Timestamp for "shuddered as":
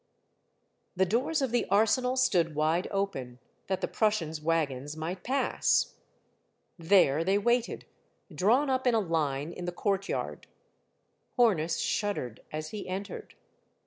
11.77-12.69